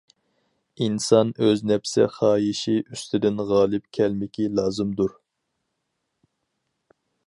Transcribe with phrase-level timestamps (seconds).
[0.85, 5.17] ئىنسان ئۆز نەپىسى خاھىشى ئۇستىدىن غالىپ كەلمىكى لازىمدۇر.